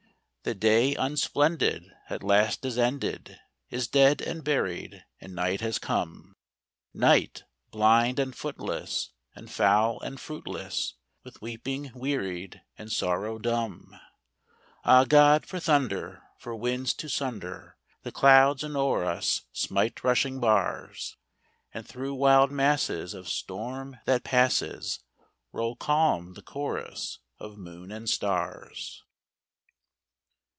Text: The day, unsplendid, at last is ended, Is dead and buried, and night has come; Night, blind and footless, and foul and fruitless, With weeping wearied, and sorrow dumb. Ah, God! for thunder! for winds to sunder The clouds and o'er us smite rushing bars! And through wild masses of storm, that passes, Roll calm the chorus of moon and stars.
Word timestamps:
The 0.43 0.55
day, 0.55 0.95
unsplendid, 0.95 1.91
at 2.09 2.23
last 2.23 2.65
is 2.65 2.75
ended, 2.75 3.39
Is 3.69 3.87
dead 3.87 4.21
and 4.23 4.43
buried, 4.43 5.05
and 5.19 5.35
night 5.35 5.61
has 5.61 5.77
come; 5.77 6.35
Night, 6.95 7.43
blind 7.69 8.17
and 8.17 8.35
footless, 8.35 9.11
and 9.35 9.51
foul 9.51 9.99
and 10.01 10.19
fruitless, 10.19 10.95
With 11.23 11.43
weeping 11.43 11.91
wearied, 11.93 12.63
and 12.75 12.91
sorrow 12.91 13.37
dumb. 13.37 13.93
Ah, 14.83 15.03
God! 15.03 15.45
for 15.45 15.59
thunder! 15.59 16.23
for 16.39 16.55
winds 16.55 16.95
to 16.95 17.07
sunder 17.07 17.77
The 18.01 18.11
clouds 18.11 18.63
and 18.63 18.75
o'er 18.75 19.05
us 19.05 19.43
smite 19.53 20.03
rushing 20.03 20.39
bars! 20.39 21.17
And 21.71 21.87
through 21.87 22.15
wild 22.15 22.51
masses 22.51 23.13
of 23.13 23.29
storm, 23.29 23.99
that 24.05 24.23
passes, 24.23 25.01
Roll 25.51 25.75
calm 25.75 26.33
the 26.33 26.41
chorus 26.41 27.19
of 27.37 27.59
moon 27.59 27.91
and 27.91 28.09
stars. 28.09 29.03